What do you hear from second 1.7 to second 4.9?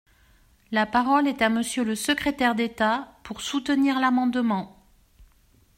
le secrétaire d’État, pour soutenir l’amendement.